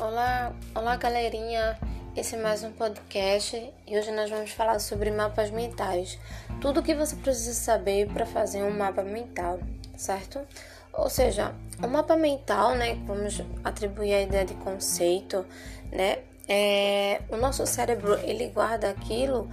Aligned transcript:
Olá, 0.00 0.50
olá 0.74 0.96
galerinha. 0.96 1.78
Esse 2.16 2.34
é 2.34 2.38
mais 2.38 2.64
um 2.64 2.72
podcast 2.72 3.70
e 3.86 3.98
hoje 3.98 4.10
nós 4.12 4.30
vamos 4.30 4.50
falar 4.50 4.78
sobre 4.78 5.10
mapas 5.10 5.50
mentais. 5.50 6.18
Tudo 6.58 6.80
o 6.80 6.82
que 6.82 6.94
você 6.94 7.14
precisa 7.16 7.52
saber 7.52 8.08
para 8.08 8.24
fazer 8.24 8.62
um 8.62 8.70
mapa 8.70 9.02
mental, 9.02 9.60
certo? 9.98 10.40
Ou 10.94 11.10
seja, 11.10 11.54
o 11.82 11.86
mapa 11.86 12.16
mental, 12.16 12.74
né, 12.76 12.94
vamos 13.06 13.42
atribuir 13.62 14.14
a 14.14 14.22
ideia 14.22 14.46
de 14.46 14.54
conceito, 14.54 15.44
né? 15.92 16.20
É, 16.48 17.20
o 17.28 17.36
nosso 17.36 17.66
cérebro 17.66 18.18
ele 18.20 18.48
guarda 18.48 18.88
aquilo 18.88 19.50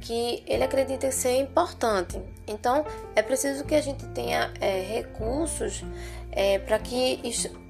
que 0.00 0.42
ele 0.46 0.64
acredita 0.64 1.12
ser 1.12 1.38
importante. 1.38 2.18
Então, 2.46 2.86
é 3.14 3.20
preciso 3.20 3.66
que 3.66 3.74
a 3.74 3.82
gente 3.82 4.06
tenha 4.08 4.50
é, 4.62 4.80
recursos 4.80 5.84
é, 6.32 6.58
para 6.58 6.78
que 6.78 7.20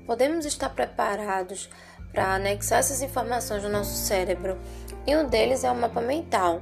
podemos 0.06 0.46
estar 0.46 0.68
preparados 0.70 1.68
para 2.12 2.34
anexar 2.34 2.78
essas 2.78 3.02
informações 3.02 3.62
no 3.62 3.68
nosso 3.68 3.94
cérebro. 3.94 4.58
E 5.06 5.16
um 5.16 5.26
deles 5.26 5.64
é 5.64 5.70
o 5.70 5.76
mapa 5.76 6.00
mental. 6.00 6.60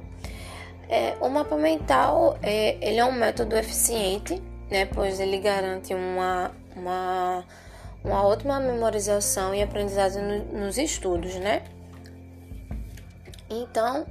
É, 0.87 1.15
o 1.21 1.29
mapa 1.29 1.55
mental 1.55 2.37
é, 2.41 2.77
ele 2.81 2.97
é 2.97 3.05
um 3.05 3.11
método 3.11 3.55
eficiente, 3.55 4.41
né, 4.71 4.85
pois 4.85 5.19
ele 5.19 5.37
garante 5.39 5.93
uma, 5.93 6.51
uma, 6.75 7.45
uma 8.03 8.25
ótima 8.25 8.59
memorização 8.59 9.53
e 9.53 9.61
aprendizagem 9.61 10.21
no, 10.21 10.59
nos 10.59 10.77
estudos, 10.77 11.35
né? 11.35 11.63
Então, 13.51 14.05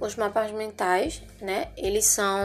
os 0.00 0.16
mapas 0.16 0.50
mentais, 0.50 1.22
né, 1.40 1.68
eles 1.76 2.06
são 2.06 2.40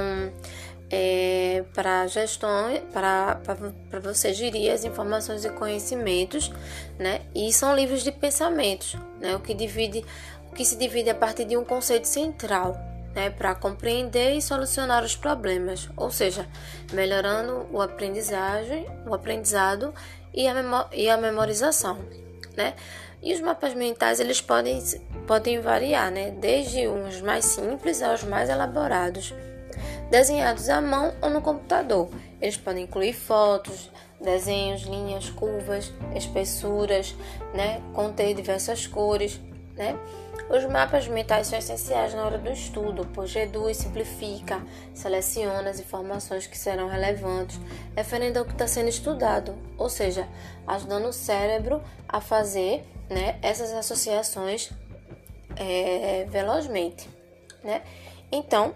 é, 0.90 1.64
para 1.74 2.08
gestão, 2.08 2.70
para 2.92 4.00
você 4.02 4.34
gerir 4.34 4.72
as 4.72 4.84
informações 4.84 5.44
e 5.44 5.50
conhecimentos, 5.50 6.52
né? 6.98 7.22
E 7.36 7.52
são 7.52 7.76
livros 7.76 8.04
de 8.04 8.12
pensamentos, 8.12 8.96
né? 9.20 9.36
O 9.36 9.40
que 9.40 9.54
divide, 9.54 10.06
o 10.50 10.56
que 10.56 10.64
se 10.64 10.78
divide 10.78 11.10
a 11.10 11.16
partir 11.16 11.46
de 11.46 11.58
um 11.58 11.66
conceito 11.66 12.08
central, 12.08 12.78
né? 13.14 13.30
Para 13.30 13.54
compreender 13.54 14.36
e 14.36 14.42
solucionar 14.42 15.04
os 15.04 15.16
problemas, 15.16 15.90
ou 15.98 16.10
seja, 16.10 16.48
melhorando 16.94 17.68
o 17.72 17.82
aprendizagem, 17.82 18.86
o 19.06 19.14
aprendizado 19.14 19.94
e 20.34 20.48
a, 20.48 20.88
e 20.94 21.10
a 21.10 21.18
memorização, 21.18 22.00
né? 22.56 22.76
E 23.22 23.34
os 23.34 23.42
mapas 23.42 23.74
mentais 23.74 24.20
eles 24.20 24.40
podem 24.40 24.82
podem 25.26 25.60
variar, 25.60 26.10
né? 26.10 26.32
Desde 26.32 26.88
uns 26.88 27.20
mais 27.20 27.44
simples 27.44 28.02
aos 28.02 28.24
mais 28.24 28.50
elaborados 28.50 29.34
desenhados 30.10 30.70
à 30.70 30.82
mão 30.82 31.14
ou 31.22 31.30
no 31.30 31.42
computador. 31.42 32.10
Eles 32.42 32.58
podem 32.58 32.84
incluir 32.84 33.14
fotos, 33.14 33.90
desenhos, 34.22 34.84
linhas, 34.84 35.30
curvas, 35.30 35.92
espessuras, 36.16 37.16
né? 37.54 37.82
conter 37.94 38.34
diversas 38.34 38.88
cores. 38.88 39.40
Né? 39.76 39.98
Os 40.50 40.64
mapas 40.66 41.08
mentais 41.08 41.48
são 41.48 41.60
essenciais 41.60 42.14
na 42.14 42.26
hora 42.26 42.38
do 42.38 42.50
estudo, 42.50 43.06
pois 43.14 43.34
reduz, 43.34 43.78
simplifica, 43.78 44.62
seleciona 44.94 45.70
as 45.70 45.80
informações 45.80 46.48
que 46.48 46.58
serão 46.58 46.88
relevantes 46.88 47.60
referendo 47.96 48.40
ao 48.40 48.46
que 48.46 48.54
está 48.54 48.66
sendo 48.66 48.88
estudado, 48.88 49.56
ou 49.78 49.90
seja, 49.90 50.28
ajudando 50.66 51.08
o 51.08 51.14
cérebro 51.14 51.82
a 52.08 52.22
fazer 52.22 52.86
né, 53.10 53.38
essas 53.42 53.74
associações 53.74 54.72
é, 55.58 56.26
velozmente. 56.30 57.10
Né? 57.62 57.82
Então, 58.32 58.74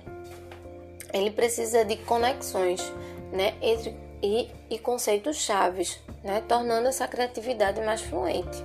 ele 1.13 1.31
precisa 1.31 1.83
de 1.85 1.97
conexões 1.97 2.81
né, 3.31 3.53
entre 3.61 3.95
e, 4.21 4.49
e 4.69 4.77
conceitos 4.77 5.37
chaves, 5.37 5.99
né, 6.23 6.43
tornando 6.47 6.87
essa 6.87 7.07
criatividade 7.07 7.81
mais 7.81 8.01
fluente. 8.01 8.63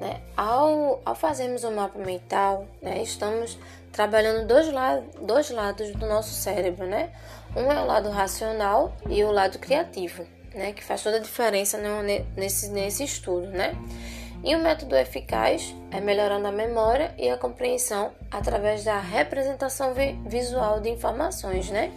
Né? 0.00 0.20
Ao, 0.36 1.00
ao 1.04 1.14
fazermos 1.14 1.64
o 1.64 1.68
um 1.68 1.76
mapa 1.76 1.98
mental, 1.98 2.66
né, 2.82 3.02
estamos 3.02 3.58
trabalhando 3.92 4.46
dois, 4.46 4.70
la 4.72 5.00
dois 5.22 5.50
lados 5.50 5.92
do 5.92 6.06
nosso 6.06 6.30
cérebro. 6.30 6.86
Né? 6.86 7.10
Um 7.56 7.70
é 7.70 7.80
o 7.80 7.86
lado 7.86 8.10
racional 8.10 8.92
e 9.08 9.22
o 9.22 9.30
lado 9.30 9.58
criativo, 9.58 10.26
né, 10.52 10.72
que 10.72 10.82
faz 10.82 11.02
toda 11.02 11.18
a 11.18 11.20
diferença 11.20 11.78
nesse, 12.36 12.68
nesse 12.70 13.04
estudo. 13.04 13.46
Né? 13.46 13.76
E 14.44 14.54
o 14.54 14.58
método 14.58 14.94
eficaz 14.94 15.74
é 15.90 16.02
melhorando 16.02 16.46
a 16.46 16.52
memória 16.52 17.14
e 17.16 17.30
a 17.30 17.38
compreensão 17.38 18.12
através 18.30 18.84
da 18.84 19.00
representação 19.00 19.94
visual 20.26 20.80
de 20.80 20.90
informações, 20.90 21.70
né? 21.70 21.90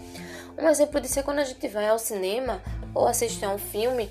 Um 0.58 0.70
exemplo 0.70 1.02
disso 1.02 1.20
é 1.20 1.24
quando 1.24 1.40
a 1.40 1.44
gente 1.44 1.68
vai 1.68 1.90
ao 1.90 2.00
cinema 2.00 2.62
ou 2.96 3.06
assistir 3.06 3.44
a 3.44 3.50
um 3.50 3.58
filme, 3.58 4.10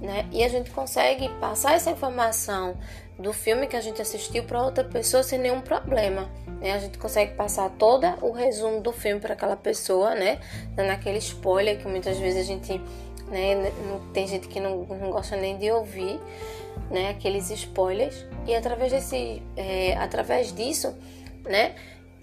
né? 0.00 0.28
E 0.32 0.42
a 0.42 0.48
gente 0.48 0.72
consegue 0.72 1.28
passar 1.40 1.74
essa 1.74 1.88
informação 1.88 2.76
do 3.16 3.32
filme 3.32 3.68
que 3.68 3.76
a 3.76 3.80
gente 3.80 4.02
assistiu 4.02 4.42
para 4.42 4.64
outra 4.64 4.82
pessoa 4.82 5.22
sem 5.22 5.38
nenhum 5.38 5.60
problema. 5.60 6.28
Né? 6.60 6.72
A 6.72 6.78
gente 6.78 6.98
consegue 6.98 7.34
passar 7.34 7.70
todo 7.70 8.04
o 8.20 8.32
resumo 8.32 8.80
do 8.80 8.92
filme 8.92 9.20
para 9.20 9.34
aquela 9.34 9.56
pessoa, 9.56 10.12
né? 10.12 10.40
Dando 10.74 10.90
aquele 10.90 11.18
spoiler 11.18 11.78
que 11.78 11.86
muitas 11.86 12.18
vezes 12.18 12.40
a 12.40 12.44
gente, 12.44 12.80
né? 13.28 13.72
Tem 14.12 14.26
gente 14.26 14.48
que 14.48 14.58
não, 14.58 14.78
não 14.84 15.12
gosta 15.12 15.36
nem 15.36 15.56
de 15.56 15.70
ouvir 15.70 16.20
né, 16.90 17.10
aqueles 17.10 17.50
spoilers 17.50 18.24
e 18.46 18.54
através 18.54 18.92
desse, 18.92 19.42
é, 19.56 19.96
através 19.96 20.52
disso, 20.54 20.94
né, 21.44 21.74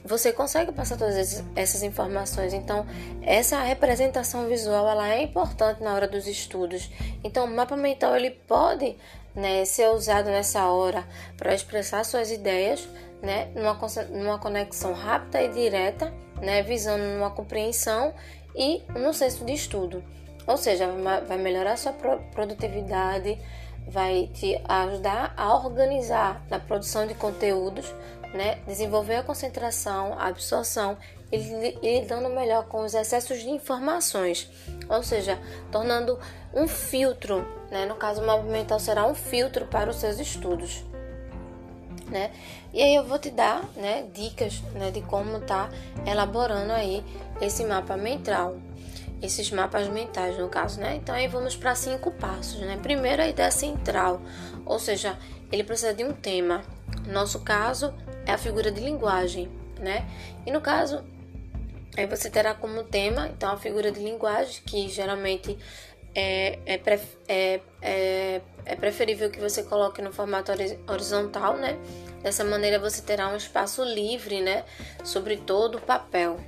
você 0.04 0.34
consegue 0.34 0.72
passar 0.72 0.98
todas 0.98 1.44
essas 1.56 1.82
informações. 1.82 2.54
Então, 2.54 2.86
essa 3.22 3.62
representação 3.62 4.48
visual 4.48 4.88
ela 4.88 5.14
é 5.14 5.24
importante 5.24 5.82
na 5.82 5.94
hora 5.94 6.08
dos 6.08 6.28
estudos. 6.28 6.90
Então, 7.24 7.46
o 7.46 7.48
mapa 7.48 7.78
mental 7.78 8.16
ele 8.16 8.32
pode 8.32 8.98
né, 9.34 9.64
ser 9.66 9.90
usado 9.90 10.26
nessa 10.26 10.68
hora 10.68 11.08
para 11.38 11.54
expressar 11.54 12.04
suas 12.04 12.32
ideias, 12.32 12.88
né, 13.22 13.50
numa, 13.56 13.80
numa 14.10 14.40
conexão 14.40 14.94
rápida 14.94 15.42
e 15.42 15.48
direta, 15.48 16.14
né, 16.42 16.62
visando 16.62 17.04
uma 17.18 17.32
compreensão 17.32 18.14
e 18.56 18.84
no 18.90 19.14
senso 19.14 19.46
de 19.46 19.54
estudo. 19.54 20.04
Ou 20.46 20.58
seja, 20.58 20.88
vai 21.26 21.38
melhorar 21.38 21.78
sua 21.78 21.94
produtividade, 21.94 23.40
vai 23.88 24.30
te 24.34 24.60
ajudar 24.68 25.34
a 25.36 25.54
organizar 25.56 26.42
na 26.50 26.60
produção 26.60 27.06
de 27.06 27.14
conteúdos, 27.14 27.94
né? 28.34 28.60
desenvolver 28.68 29.18
a 29.18 29.24
concentração, 29.24 30.14
a 30.18 30.28
absorção 30.28 30.98
e, 31.32 31.38
lidando 31.82 32.30
melhor 32.30 32.66
com 32.66 32.84
os 32.84 32.94
excessos 32.94 33.40
de 33.40 33.50
informações, 33.50 34.50
ou 34.90 35.04
seja, 35.04 35.40
tornando 35.72 36.20
um 36.54 36.68
filtro, 36.68 37.46
né? 37.72 37.86
no 37.86 37.96
caso 37.96 38.22
o 38.22 38.26
mapa 38.26 38.44
mental 38.44 38.80
será 38.80 39.06
um 39.08 39.16
filtro 39.16 39.66
para 39.68 39.90
os 39.90 39.98
seus 39.98 40.20
estudos. 40.20 40.84
Né? 42.08 42.32
E 42.74 42.82
aí 42.82 42.94
eu 42.94 43.04
vou 43.04 43.18
te 43.18 43.32
dar 43.32 43.64
né, 43.76 44.06
dicas 44.14 44.62
né, 44.74 44.92
de 44.92 45.02
como 45.02 45.40
tá 45.40 45.70
elaborando 46.06 46.72
aí 46.72 47.04
esse 47.42 47.64
mapa 47.64 47.98
mental 47.98 48.56
esses 49.24 49.50
mapas 49.52 49.88
mentais, 49.88 50.38
no 50.38 50.50
caso, 50.50 50.80
né? 50.80 50.96
Então 50.96 51.16
aí 51.16 51.28
vamos 51.28 51.56
para 51.56 51.74
cinco 51.76 52.12
passos, 52.12 52.60
né? 52.60 52.78
Primeiro 52.82 53.22
a 53.22 53.28
ideia 53.28 53.52
central, 53.52 54.22
ou 54.66 54.78
seja, 54.78 55.18
ele 55.52 55.64
precisa 55.64 55.94
de 55.94 56.04
um 56.04 56.12
tema. 56.12 56.62
No 57.08 57.14
nosso 57.14 57.40
caso 57.40 57.94
é 58.26 58.32
a 58.32 58.38
figura 58.38 58.72
de 58.72 58.82
linguagem, 58.82 59.50
né? 59.80 60.06
E 60.46 60.52
no 60.52 60.60
caso 60.60 61.04
aí 61.96 62.06
você 62.06 62.30
terá 62.30 62.54
como 62.54 62.84
tema 62.84 63.28
então 63.28 63.52
a 63.52 63.58
figura 63.58 63.92
de 63.92 64.00
linguagem 64.00 64.62
que 64.66 64.90
geralmente 64.90 65.58
é, 66.16 66.60
é, 66.66 66.82
é, 67.28 67.62
é, 67.82 68.42
é 68.66 68.76
preferível 68.76 69.30
que 69.30 69.40
você 69.40 69.64
coloque 69.64 70.02
no 70.02 70.12
formato 70.12 70.52
horizontal, 70.88 71.58
né? 71.58 71.78
Dessa 72.22 72.44
maneira 72.44 72.78
você 72.78 73.02
terá 73.02 73.30
um 73.30 73.36
espaço 73.36 73.84
livre, 73.84 74.42
né? 74.42 74.64
Sobre 75.04 75.38
todo 75.38 75.78
o 75.78 75.82
papel, 75.82 76.40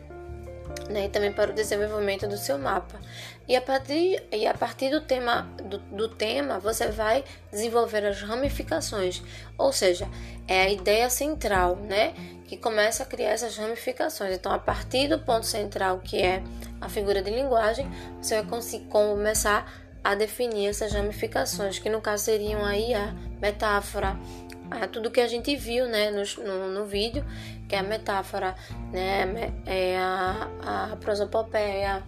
né, 0.90 1.06
e 1.06 1.10
também 1.10 1.32
para 1.32 1.52
o 1.52 1.54
desenvolvimento 1.54 2.28
do 2.28 2.38
seu 2.38 2.58
mapa. 2.58 3.00
E 3.48 3.56
a 3.56 3.62
partir, 3.62 4.24
e 4.32 4.48
a 4.48 4.54
partir 4.54 4.90
do, 4.90 5.02
tema, 5.02 5.44
do, 5.64 5.78
do 5.78 6.10
tema, 6.10 6.60
você 6.60 6.88
vai 6.88 7.24
desenvolver 7.52 8.06
as 8.06 8.22
ramificações, 8.22 9.22
ou 9.58 9.72
seja, 9.72 10.08
é 10.48 10.62
a 10.64 10.70
ideia 10.70 11.10
central, 11.10 11.76
né, 11.76 12.14
que 12.46 12.58
começa 12.58 13.04
a 13.04 13.06
criar 13.06 13.32
essas 13.32 13.58
ramificações. 13.58 14.36
Então, 14.36 14.52
a 14.52 14.60
partir 14.60 15.08
do 15.08 15.20
ponto 15.20 15.46
central, 15.46 16.00
que 16.00 16.22
é 16.22 16.44
a 16.80 16.90
figura 16.90 17.22
de 17.22 17.32
linguagem, 17.32 17.90
você 18.22 18.42
vai 18.42 18.62
começar 18.90 19.86
a 20.04 20.14
definir 20.14 20.68
essas 20.68 20.94
ramificações, 20.94 21.80
que 21.80 21.90
no 21.90 22.00
caso 22.00 22.26
seriam 22.26 22.64
aí 22.64 22.94
a 22.94 23.12
metáfora, 23.42 24.16
a 24.72 24.88
tudo 24.88 25.12
que 25.12 25.22
a 25.22 25.28
gente 25.28 25.56
viu 25.56 25.88
né, 25.88 26.12
no, 26.12 26.24
no, 26.44 26.72
no 26.72 26.86
vídeo, 26.86 27.26
que 27.68 27.76
é 27.76 27.80
a 27.80 27.84
metáfora, 27.84 28.56
né, 28.92 29.54
é 29.66 29.98
a, 29.98 30.92
a 30.92 30.96
prosopopeia, 30.98 32.04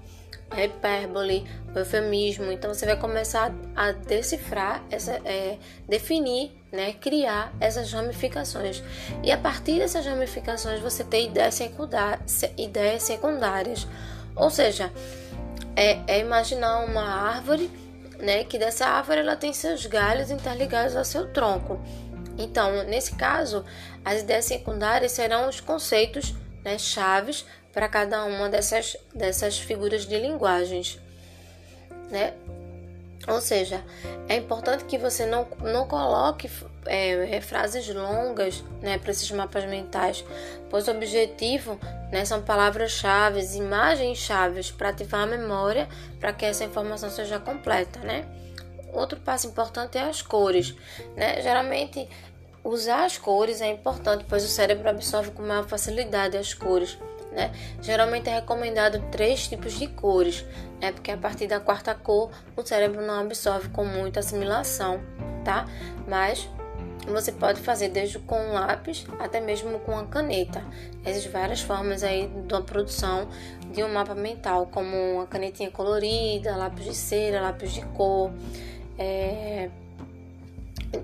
a 0.50 0.63
hipérbole, 0.63 1.45
o 1.75 1.80
eufemismo. 1.80 2.51
Então 2.51 2.74
você 2.74 2.86
vai 2.86 2.98
começar 2.98 3.54
a 3.75 3.92
decifrar, 3.92 4.83
essa, 4.89 5.13
é, 5.25 5.57
definir, 5.88 6.51
né, 6.71 6.94
criar 6.94 7.54
essas 7.59 7.92
ramificações. 7.92 8.83
E 9.24 9.31
a 9.31 9.38
partir 9.38 9.80
dessas 9.80 10.06
ramificações 10.06 10.80
você 10.80 11.04
tem 11.04 11.27
ideias, 11.27 11.56
secundárias, 11.56 12.42
ideias 12.57 13.04
secundárias. 13.04 13.88
Ou 14.36 14.50
seja, 14.50 14.92
é, 15.75 16.00
é 16.07 16.19
imaginar 16.19 16.86
uma 16.86 17.04
árvore 17.04 17.69
né, 18.19 18.44
que 18.44 18.57
dessa 18.57 18.86
árvore 18.88 19.19
ela 19.19 19.36
tem 19.36 19.54
seus 19.54 19.86
galhos 19.86 20.31
interligados 20.31 20.95
ao 20.95 21.06
seu 21.06 21.31
tronco. 21.31 21.80
Então, 22.38 22.84
nesse 22.84 23.16
caso, 23.16 23.66
as 24.06 24.22
ideias 24.22 24.45
secundárias 24.45 25.12
serão 25.12 25.50
os 25.50 25.60
conceitos 25.60 26.34
né, 26.63 26.78
chaves 26.78 27.45
para 27.74 27.88
cada 27.88 28.25
uma 28.25 28.50
dessas, 28.50 28.98
dessas 29.13 29.57
figuras 29.57 30.06
de 30.06 30.18
linguagens. 30.19 31.00
Né? 32.10 32.34
Ou 33.28 33.42
seja, 33.42 33.84
é 34.30 34.36
importante 34.36 34.86
que 34.86 34.98
você 34.98 35.25
não, 35.25 35.48
não 35.62 35.86
coloque 35.88 36.50
é, 36.86 37.42
frases 37.42 37.88
longas 37.94 38.63
né, 38.81 38.98
para 38.98 39.12
esses 39.12 39.30
mapas 39.31 39.66
mentais, 39.66 40.24
pois 40.69 40.88
o 40.88 40.92
objetivo 40.92 41.78
né, 42.12 42.24
são 42.24 42.42
palavras-chave, 42.42 43.42
imagens-chave 43.57 44.63
para 44.74 44.90
ativar 44.90 45.22
a 45.22 45.25
memória 45.25 45.90
para 46.19 46.31
que 46.31 46.45
essa 46.45 46.63
informação 46.63 47.10
seja 47.10 47.38
completa. 47.40 48.00
Né? 48.00 48.25
Outro 48.94 49.19
passo 49.19 49.48
importante 49.48 49.98
é 49.98 50.04
as 50.04 50.22
cores. 50.22 50.75
Né? 51.16 51.42
Geralmente, 51.42 52.07
usar 52.63 53.06
as 53.06 53.18
cores 53.18 53.62
é 53.62 53.69
importante, 53.69 54.25
pois 54.28 54.44
o 54.44 54.48
cérebro 54.48 54.89
absorve 54.89 55.31
com 55.31 55.42
maior 55.42 55.68
facilidade 55.68 56.38
as 56.38 56.54
cores. 56.54 56.98
Né? 57.31 57.51
Geralmente 57.81 58.30
é 58.30 58.36
recomendado 58.36 59.00
três 59.12 59.48
tipos 59.48 59.74
de 59.74 59.88
cores, 59.88 60.45
né? 60.81 60.92
porque 60.92 61.12
a 61.12 61.18
partir 61.18 61.48
da 61.48 61.60
quarta 61.60 61.94
cor 61.94 62.31
o 62.56 62.66
cérebro 62.66 63.06
não 63.06 63.19
absorve 63.19 63.69
com 63.69 63.86
muita 63.86 64.22
assimilação, 64.22 65.00
tá? 65.44 65.68
Mas 66.07 66.50
você 67.07 67.31
pode 67.31 67.62
fazer 67.62 67.90
desde 67.90 68.19
com 68.19 68.38
um 68.38 68.54
lápis 68.54 69.06
até 69.19 69.40
mesmo 69.40 69.80
com 69.80 69.94
uma 69.94 70.06
caneta. 70.06 70.63
Existem 71.06 71.31
várias 71.31 71.62
formas 71.62 72.04
aí 72.04 72.28
da 72.48 72.62
produção 72.62 73.28
de 73.72 73.83
um 73.83 73.94
mapa 73.94 74.16
mental, 74.16 74.68
como 74.68 74.95
uma 75.13 75.28
canetinha 75.28 75.72
colorida, 75.72 76.56
lápis 76.56 76.86
de 76.86 76.95
cera, 76.95 77.42
lápis 77.42 77.72
de 77.72 77.81
cor. 77.88 78.31
É 78.98 79.70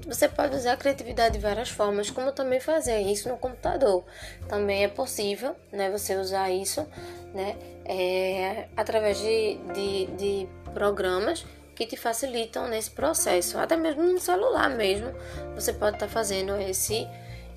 você 0.07 0.29
pode 0.29 0.55
usar 0.55 0.73
a 0.73 0.77
criatividade 0.77 1.35
de 1.35 1.41
várias 1.41 1.69
formas, 1.69 2.09
como 2.09 2.31
também 2.31 2.59
fazer 2.59 3.01
isso 3.01 3.27
no 3.27 3.37
computador. 3.37 4.03
Também 4.47 4.83
é 4.83 4.87
possível, 4.87 5.55
né? 5.71 5.89
Você 5.91 6.15
usar 6.15 6.49
isso, 6.49 6.87
né? 7.33 7.57
É, 7.85 8.67
através 8.77 9.17
de, 9.17 9.57
de, 9.73 10.05
de 10.15 10.47
programas 10.73 11.45
que 11.75 11.85
te 11.85 11.97
facilitam 11.97 12.67
nesse 12.69 12.91
processo. 12.91 13.57
Até 13.57 13.75
mesmo 13.75 14.03
no 14.03 14.19
celular 14.19 14.69
mesmo, 14.69 15.11
você 15.53 15.73
pode 15.73 15.97
estar 15.97 16.07
tá 16.07 16.11
fazendo 16.11 16.55
esse, 16.61 17.07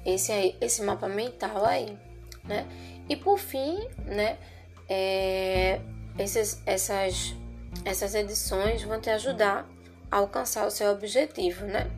esse, 0.05 0.32
aí, 0.32 0.56
esse 0.61 0.82
mapa 0.82 1.09
mental 1.09 1.65
aí, 1.65 1.97
né? 2.44 2.67
E 3.09 3.15
por 3.15 3.39
fim, 3.39 3.87
né? 4.05 4.37
É, 4.89 5.81
esses, 6.19 6.61
essas, 6.67 7.35
essas 7.85 8.15
edições 8.17 8.82
vão 8.82 9.00
te 9.00 9.11
ajudar 9.11 9.69
alcançar 10.11 10.67
o 10.67 10.70
seu 10.70 10.91
objetivo, 10.91 11.64
né? 11.64 11.91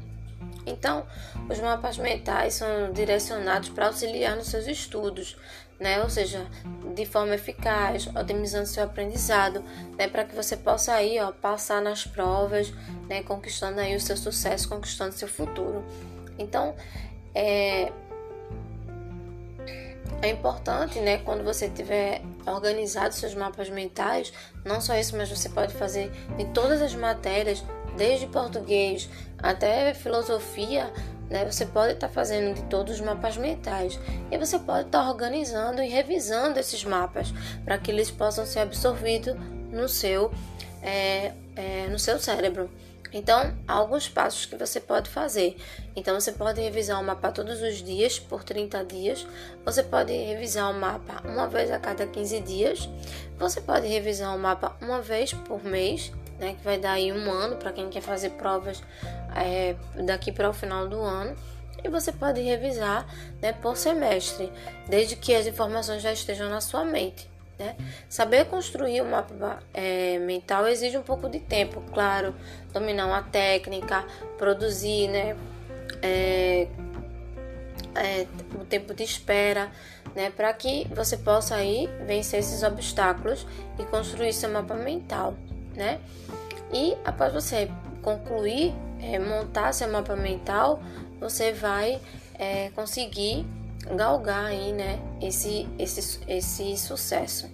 Então, 0.66 1.06
os 1.49 1.58
mapas 1.60 1.96
mentais 1.99 2.55
são 2.55 2.93
direcionados 2.93 3.70
para 3.70 3.87
auxiliar 3.87 4.37
nos 4.37 4.49
seus 4.49 4.66
estudos, 4.66 5.37
né? 5.81 6.02
Ou 6.02 6.10
seja, 6.10 6.46
de 6.94 7.06
forma 7.06 7.34
eficaz, 7.34 8.06
otimizando 8.08 8.66
seu 8.66 8.84
aprendizado, 8.84 9.64
né? 9.96 10.08
Para 10.08 10.25
que 10.25 10.34
você 10.34 10.56
possa 10.56 10.93
aí, 10.93 11.19
ó, 11.20 11.32
passar 11.32 11.81
nas 11.81 12.06
provas, 12.06 12.72
né? 13.08 13.22
Conquistando 13.22 13.81
aí 13.81 13.96
o 13.96 14.00
seu 14.00 14.16
sucesso, 14.16 14.69
conquistando 14.69 15.12
seu 15.12 15.28
futuro. 15.28 15.84
Então, 16.38 16.75
é 17.34 17.90
é 20.20 20.31
importante, 20.31 20.99
né, 20.99 21.19
quando 21.19 21.44
você 21.44 21.69
tiver 21.69 22.22
organizado 22.44 23.14
seus 23.14 23.34
mapas 23.34 23.69
mentais, 23.70 24.32
não 24.64 24.81
só 24.81 24.96
isso, 24.96 25.16
mas 25.16 25.28
você 25.28 25.49
pode 25.49 25.75
fazer 25.75 26.10
em 26.37 26.46
todas 26.52 26.82
as 26.82 26.94
matérias, 26.94 27.62
desde 27.98 28.26
português 28.28 29.10
até 29.42 29.92
filosofia, 29.92 30.90
né, 31.28 31.44
você 31.44 31.66
pode 31.66 31.94
estar 31.94 32.08
tá 32.08 32.12
fazendo 32.12 32.54
de 32.54 32.62
todos 32.64 32.94
os 32.94 33.00
mapas 33.00 33.36
mentais 33.36 33.98
e 34.30 34.38
você 34.38 34.58
pode 34.58 34.86
estar 34.86 35.02
tá 35.02 35.10
organizando 35.10 35.82
e 35.82 35.88
revisando 35.88 36.58
esses 36.58 36.84
mapas 36.84 37.34
para 37.64 37.76
que 37.76 37.90
eles 37.90 38.10
possam 38.10 38.46
ser 38.46 38.60
absorvidos 38.60 39.36
no 39.70 39.88
seu, 39.88 40.32
é, 40.80 41.32
é, 41.54 41.88
no 41.88 41.98
seu 41.98 42.18
cérebro. 42.18 42.70
Então, 43.12 43.54
há 43.66 43.72
alguns 43.72 44.06
passos 44.06 44.44
que 44.44 44.54
você 44.56 44.80
pode 44.80 45.08
fazer. 45.08 45.56
Então, 45.96 46.18
você 46.18 46.30
pode 46.30 46.60
revisar 46.60 47.00
o 47.00 47.04
mapa 47.04 47.32
todos 47.32 47.62
os 47.62 47.82
dias, 47.82 48.18
por 48.18 48.44
30 48.44 48.84
dias. 48.84 49.26
Você 49.64 49.82
pode 49.82 50.12
revisar 50.12 50.70
o 50.70 50.74
mapa 50.74 51.22
uma 51.24 51.46
vez 51.48 51.70
a 51.70 51.78
cada 51.78 52.06
15 52.06 52.40
dias. 52.40 52.88
Você 53.38 53.60
pode 53.62 53.86
revisar 53.86 54.34
o 54.36 54.38
mapa 54.38 54.76
uma 54.80 55.00
vez 55.00 55.32
por 55.32 55.64
mês 55.64 56.12
né, 56.38 56.55
que 56.55 56.64
vai 56.64 56.79
dar 56.79 56.93
aí 56.93 57.12
um 57.12 57.31
ano 57.31 57.56
para 57.56 57.73
quem 57.73 57.88
quer 57.88 58.00
fazer 58.00 58.31
provas 58.31 58.82
é, 59.35 59.75
daqui 60.05 60.32
para 60.32 60.49
o 60.49 60.52
final 60.52 60.88
do 60.88 61.00
ano. 61.00 61.37
E 61.82 61.88
você 61.88 62.11
pode 62.11 62.40
revisar 62.40 63.06
né, 63.40 63.52
por 63.52 63.76
semestre, 63.76 64.52
desde 64.88 65.14
que 65.14 65.35
as 65.35 65.46
informações 65.46 66.02
já 66.02 66.12
estejam 66.12 66.49
na 66.49 66.61
sua 66.61 66.85
mente. 66.85 67.29
Né? 67.58 67.76
Saber 68.08 68.46
construir 68.46 69.02
um 69.02 69.11
mapa 69.11 69.61
é, 69.75 70.19
mental 70.19 70.67
exige 70.69 70.96
um 70.96 71.02
pouco 71.02 71.29
de 71.29 71.40
tempo, 71.40 71.82
claro, 71.93 72.35
dominar 72.73 73.06
uma 73.06 73.23
técnica, 73.23 74.05
produzir, 74.37 75.08
né, 75.08 75.37
é, 76.02 76.69
é, 77.96 78.26
o 78.61 78.64
tempo 78.64 78.94
de 78.94 79.02
espera, 79.02 79.70
né, 80.14 80.31
para 80.31 80.52
que 80.52 80.87
você 80.94 81.17
possa 81.17 81.56
aí 81.56 81.88
vencer 82.06 82.41
esses 82.41 82.62
obstáculos 82.62 83.46
e 83.79 83.84
construir 83.84 84.32
seu 84.32 84.50
mapa 84.50 84.75
mental 84.75 85.34
né? 85.78 86.00
E 86.72 86.96
após 87.04 87.32
você 87.32 87.70
concluir, 88.02 88.75
é, 89.00 89.19
montar 89.19 89.72
seu 89.72 89.88
mapa 89.88 90.16
mental, 90.16 90.82
você 91.20 91.52
vai 91.52 92.00
é, 92.38 92.70
conseguir 92.70 93.46
galgar 93.94 94.46
aí, 94.46 94.72
né, 94.72 95.00
esse, 95.22 95.66
esse, 95.78 96.20
esse 96.28 96.76
sucesso. 96.76 97.48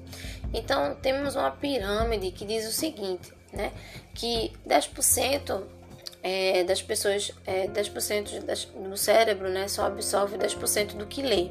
Então, 0.53 0.97
temos 0.97 1.37
uma 1.37 1.51
pirâmide 1.51 2.31
que 2.33 2.45
diz 2.45 2.67
o 2.67 2.73
seguinte, 2.73 3.33
né, 3.53 3.73
que 4.15 4.53
10% 4.67 5.63
é, 6.23 6.65
das 6.65 6.83
pessoas, 6.83 7.33
é, 7.47 7.69
10% 7.69 8.41
das, 8.45 8.65
do 8.65 8.97
cérebro, 8.97 9.49
né, 9.49 9.69
só 9.69 9.87
absorve 9.87 10.37
10% 10.37 10.95
do 10.95 11.07
que 11.07 11.23
lê, 11.23 11.51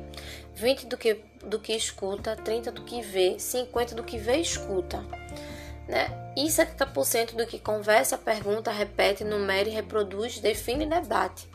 20% 0.57 0.87
do 0.87 0.97
que, 0.97 1.21
do 1.45 1.59
que 1.59 1.73
escuta, 1.73 2.35
30% 2.35 2.71
do 2.71 2.81
que 2.81 3.01
vê, 3.01 3.35
50% 3.35 3.93
do 3.93 4.03
que 4.03 4.17
vê 4.17 4.37
e 4.37 4.41
escuta 4.41 5.03
né? 5.87 6.07
E 6.35 6.45
70% 6.45 7.35
do 7.35 7.45
que 7.45 7.59
conversa, 7.59 8.17
pergunta, 8.17 8.71
repete, 8.71 9.23
numera 9.23 9.69
e 9.69 9.71
reproduz, 9.71 10.39
define 10.39 10.85
e 10.85 10.89
debate. 10.89 11.47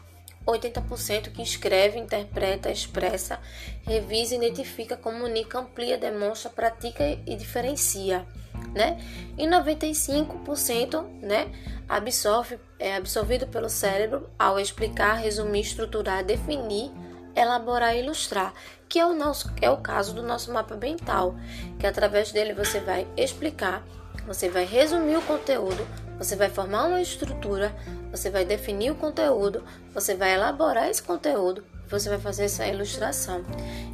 80% 0.46 1.30
que 1.30 1.42
escreve, 1.42 1.98
interpreta, 1.98 2.70
expressa, 2.70 3.38
revisa, 3.86 4.34
identifica, 4.34 4.96
comunica, 4.96 5.58
amplia, 5.58 5.98
demonstra, 5.98 6.48
pratica 6.48 7.04
e 7.04 7.36
diferencia, 7.36 8.26
né? 8.74 8.98
E 9.36 9.46
95%, 9.46 11.04
né, 11.20 11.52
absorve, 11.86 12.58
é 12.78 12.96
absorvido 12.96 13.46
pelo 13.46 13.68
cérebro 13.68 14.30
ao 14.38 14.58
explicar, 14.58 15.14
resumir, 15.14 15.60
estruturar, 15.60 16.24
definir, 16.24 16.90
elaborar 17.36 17.94
e 17.94 18.00
ilustrar, 18.00 18.54
que 18.88 18.98
é 18.98 19.06
o 19.06 19.14
nosso 19.14 19.52
é 19.60 19.70
o 19.70 19.76
caso 19.76 20.14
do 20.14 20.22
nosso 20.22 20.50
mapa 20.50 20.76
mental, 20.76 21.34
que 21.78 21.86
através 21.86 22.32
dele 22.32 22.54
você 22.54 22.80
vai 22.80 23.06
explicar 23.16 23.84
você 24.28 24.50
vai 24.50 24.66
resumir 24.66 25.16
o 25.16 25.22
conteúdo, 25.22 25.88
você 26.18 26.36
vai 26.36 26.50
formar 26.50 26.84
uma 26.84 27.00
estrutura, 27.00 27.74
você 28.10 28.28
vai 28.28 28.44
definir 28.44 28.90
o 28.90 28.94
conteúdo, 28.94 29.64
você 29.94 30.14
vai 30.14 30.34
elaborar 30.34 30.90
esse 30.90 31.02
conteúdo, 31.02 31.64
você 31.88 32.10
vai 32.10 32.18
fazer 32.18 32.44
essa 32.44 32.66
ilustração. 32.66 33.42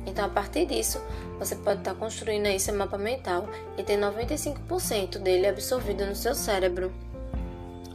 Então, 0.04 0.24
a 0.24 0.28
partir 0.28 0.66
disso, 0.66 1.00
você 1.38 1.54
pode 1.54 1.78
estar 1.78 1.94
construindo 1.94 2.46
aí 2.46 2.58
seu 2.58 2.74
mapa 2.74 2.98
mental 2.98 3.48
e 3.78 3.84
ter 3.84 3.96
95% 3.96 5.18
dele 5.18 5.46
absorvido 5.46 6.04
no 6.04 6.16
seu 6.16 6.34
cérebro. 6.34 6.92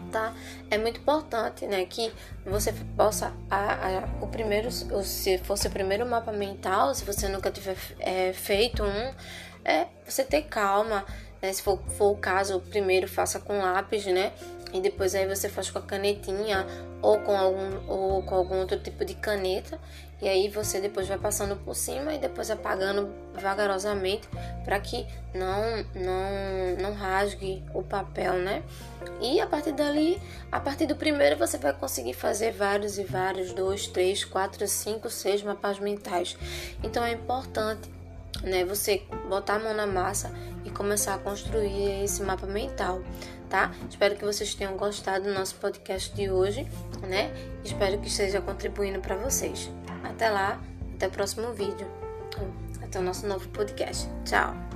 Tá? 0.10 0.34
É 0.72 0.78
muito 0.78 1.02
importante, 1.02 1.68
né, 1.68 1.86
que 1.86 2.12
você 2.44 2.74
possa 2.96 3.34
a, 3.52 3.74
a, 3.74 4.04
o 4.22 4.28
primeiro, 4.28 4.72
se 4.72 5.38
fosse 5.40 5.68
o 5.68 5.70
primeiro 5.70 6.06
mapa 6.06 6.32
mental, 6.32 6.96
se 6.96 7.04
você 7.04 7.28
nunca 7.28 7.52
tiver 7.52 7.76
é, 8.00 8.34
feito 8.34 8.82
um, 8.82 9.14
é 9.64 9.88
você 10.04 10.24
ter 10.24 10.44
calma, 10.44 11.06
né? 11.42 11.52
Se 11.54 11.62
for, 11.62 11.80
for 11.98 12.12
o 12.12 12.18
caso, 12.18 12.60
primeiro 12.70 13.08
faça 13.08 13.40
com 13.40 13.60
lápis, 13.60 14.06
né? 14.06 14.32
E 14.72 14.80
depois 14.80 15.16
aí 15.16 15.28
você 15.28 15.50
faz 15.50 15.70
com 15.72 15.80
a 15.80 15.82
canetinha 15.82 16.66
ou 17.02 17.20
com 17.20 17.36
algum, 17.36 17.88
ou 17.88 18.22
com 18.24 18.36
algum 18.36 18.60
outro 18.60 18.80
tipo 18.80 19.04
de 19.04 19.16
caneta. 19.16 19.80
E 20.22 20.28
aí 20.28 20.50
você 20.50 20.82
depois 20.82 21.08
vai 21.08 21.18
passando 21.18 21.56
por 21.56 21.74
cima 21.74 22.14
e 22.14 22.20
depois 22.20 22.52
apagando 22.52 23.10
vagarosamente 23.34 24.28
para 24.66 24.78
que 24.78 25.08
não, 25.34 25.62
não, 25.96 26.76
não 26.82 26.94
rasgue 26.94 27.64
o 27.74 27.82
papel, 27.82 28.34
né? 28.34 28.62
E 29.22 29.40
a 29.40 29.48
partir 29.48 29.72
dali, 29.72 30.22
a 30.52 30.60
partir 30.60 30.88
do 30.88 30.96
primeiro 30.96 31.38
você 31.38 31.58
vai 31.58 31.72
conseguir 31.72 32.14
fazer 32.14 32.52
vários 32.52 33.00
e 33.00 33.04
vários, 33.06 33.54
dois, 33.54 33.88
três, 33.88 34.26
quatro, 34.26 34.68
cinco, 34.68 35.10
seis 35.10 35.42
mapas 35.42 35.80
mentais. 35.80 36.38
Então 36.84 37.02
é 37.04 37.14
importante 37.14 37.90
né? 38.44 38.66
Você 38.66 39.04
botar 39.28 39.56
a 39.56 39.60
mão 39.60 39.74
na 39.74 39.88
massa 39.88 40.32
e 40.64 40.70
começar 40.70 41.16
a 41.16 41.18
construir 41.18 42.04
esse 42.04 42.22
mapa 42.24 42.46
mental, 42.46 43.02
tá? 43.50 43.72
Espero 43.90 44.16
que 44.16 44.26
vocês 44.26 44.54
tenham 44.54 44.76
gostado 44.78 45.26
do 45.26 45.34
nosso 45.34 45.56
podcast 45.56 46.14
de 46.14 46.30
hoje, 46.30 46.68
né? 47.08 47.32
Espero 47.64 47.98
que 48.00 48.08
esteja 48.08 48.42
contribuindo 48.42 49.00
para 49.00 49.16
vocês. 49.16 49.72
Até 50.04 50.30
lá, 50.30 50.62
até 50.96 51.08
o 51.08 51.12
próximo 51.12 51.54
vídeo. 51.54 51.88
Até 52.82 53.00
o 53.00 53.04
nosso 53.04 53.28
novo 53.28 53.48
podcast. 53.50 54.08
Tchau! 54.26 54.69